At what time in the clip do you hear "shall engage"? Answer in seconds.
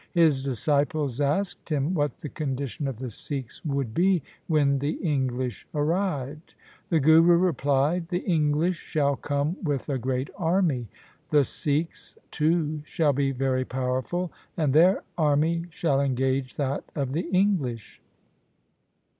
15.69-16.55